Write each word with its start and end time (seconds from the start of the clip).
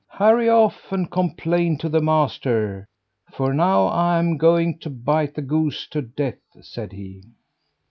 "Hurry 0.09 0.49
off 0.49 0.91
and 0.91 1.11
complain 1.11 1.77
to 1.77 1.87
the 1.87 2.01
master, 2.01 2.87
for 3.31 3.53
now 3.53 3.87
I'm 3.89 4.35
going 4.35 4.79
to 4.79 4.89
bite 4.89 5.35
the 5.35 5.43
goose 5.43 5.87
to 5.89 6.01
death!" 6.01 6.39
said 6.59 6.91
he. 6.91 7.21